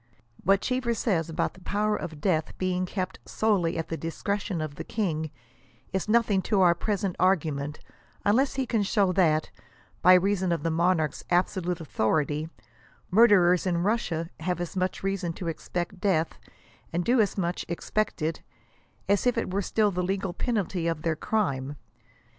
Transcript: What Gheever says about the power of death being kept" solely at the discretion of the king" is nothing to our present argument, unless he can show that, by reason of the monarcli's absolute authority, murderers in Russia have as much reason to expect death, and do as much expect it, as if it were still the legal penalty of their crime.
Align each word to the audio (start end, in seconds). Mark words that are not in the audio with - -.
What 0.43 0.61
Gheever 0.61 0.95
says 0.97 1.29
about 1.29 1.53
the 1.53 1.61
power 1.61 1.95
of 1.95 2.19
death 2.19 2.57
being 2.57 2.87
kept" 2.87 3.19
solely 3.39 3.77
at 3.77 3.89
the 3.89 3.97
discretion 3.97 4.59
of 4.59 4.73
the 4.73 4.83
king" 4.83 5.29
is 5.93 6.09
nothing 6.09 6.41
to 6.49 6.61
our 6.61 6.73
present 6.73 7.15
argument, 7.19 7.79
unless 8.25 8.55
he 8.55 8.65
can 8.65 8.81
show 8.81 9.11
that, 9.13 9.51
by 10.01 10.15
reason 10.15 10.51
of 10.51 10.63
the 10.63 10.71
monarcli's 10.71 11.23
absolute 11.29 11.79
authority, 11.79 12.49
murderers 13.11 13.67
in 13.67 13.83
Russia 13.83 14.31
have 14.39 14.59
as 14.59 14.75
much 14.75 15.03
reason 15.03 15.33
to 15.33 15.47
expect 15.47 15.99
death, 16.01 16.39
and 16.91 17.05
do 17.05 17.21
as 17.21 17.37
much 17.37 17.63
expect 17.69 18.23
it, 18.23 18.41
as 19.07 19.27
if 19.27 19.37
it 19.37 19.53
were 19.53 19.61
still 19.61 19.91
the 19.91 20.01
legal 20.01 20.33
penalty 20.33 20.87
of 20.87 21.03
their 21.03 21.15
crime. 21.15 21.75